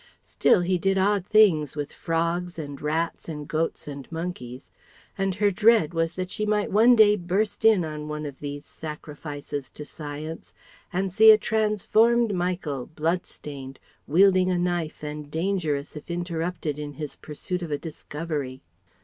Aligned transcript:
Still 0.23 0.61
he 0.61 0.79
did 0.79 0.97
odd 0.97 1.27
things 1.27 1.75
with 1.75 1.93
frogs 1.93 2.57
and 2.57 2.81
rats 2.81 3.29
and 3.29 3.47
goats 3.47 3.87
and 3.87 4.11
monkeys; 4.11 4.71
and 5.15 5.35
her 5.35 5.51
dread 5.51 5.93
was 5.93 6.13
that 6.13 6.31
she 6.31 6.43
might 6.43 6.71
one 6.71 6.95
day 6.95 7.15
burst 7.15 7.63
in 7.63 7.85
on 7.85 8.07
one 8.07 8.25
of 8.25 8.39
these 8.39 8.65
sacrifices 8.65 9.69
to 9.69 9.85
science 9.85 10.55
and 10.91 11.13
see 11.13 11.29
a 11.29 11.37
transformed 11.37 12.33
Michael, 12.33 12.87
blood 12.87 13.27
stained, 13.27 13.79
wielding 14.07 14.49
a 14.49 14.57
knife 14.57 15.03
and 15.03 15.29
dangerous 15.29 15.95
if 15.95 16.09
interrupted 16.09 16.79
in 16.79 16.93
his 16.93 17.15
pursuit 17.15 17.61
of 17.61 17.69
a 17.69 17.77
discovery. 17.77 18.63